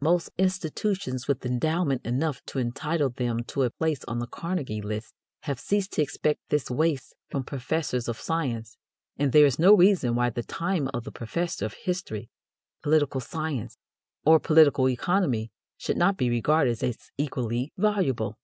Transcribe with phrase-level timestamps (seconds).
[0.00, 5.14] Most institutions with endowment enough to entitle them to a place on the "Carnegie list"
[5.42, 8.76] have ceased to expect this waste from professors of science,
[9.18, 12.28] and there is no reason why the time of the professor of history,
[12.82, 13.78] political science,
[14.24, 18.36] or political economy should not be regarded as equally valuable.